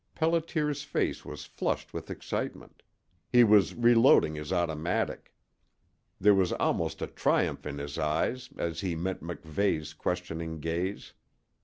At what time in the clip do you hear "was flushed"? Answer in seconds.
1.23-1.93